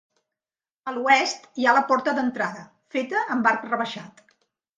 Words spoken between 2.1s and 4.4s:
d'entrada, feta amb arc rebaixat.